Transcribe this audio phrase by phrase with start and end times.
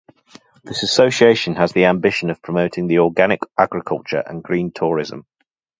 [0.63, 5.27] This association has the ambition of promoting the organic agriculture and green tourism.